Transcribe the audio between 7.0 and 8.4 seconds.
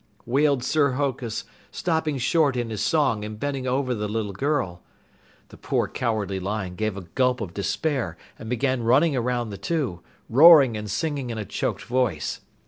gulp of despair